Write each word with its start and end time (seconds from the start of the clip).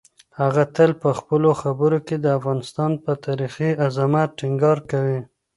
هغه 0.39 0.63
تل 0.75 0.91
په 1.01 1.09
خپلو 1.19 1.49
خبرو 1.61 1.97
کې 2.07 2.15
د 2.19 2.25
افغانستان 2.37 2.91
پر 3.03 3.15
تاریخي 3.25 3.69
عظمت 3.85 4.29
ټینګار 4.39 4.77
کوي. 4.91 5.19